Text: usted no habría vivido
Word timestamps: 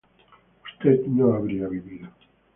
usted 0.79 1.05
no 1.07 1.31
habría 1.35 1.67
vivido 1.67 2.09